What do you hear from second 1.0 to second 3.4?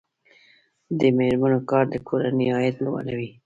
میرمنو کار د کورنۍ عاید لوړوي.